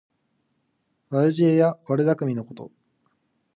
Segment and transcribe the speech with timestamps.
[1.11, 2.71] 悪知恵や悪だくみのこと。